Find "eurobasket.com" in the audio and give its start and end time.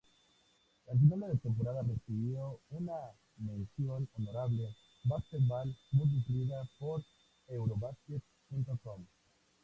7.47-9.05